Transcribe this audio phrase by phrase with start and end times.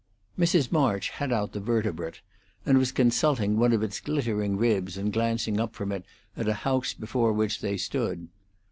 [0.35, 0.71] Mrs.
[0.71, 2.21] March had out the vertebrate,
[2.65, 6.55] and was consulting one of its glittering ribs and glancing up from it at a
[6.65, 8.27] house before which they stood.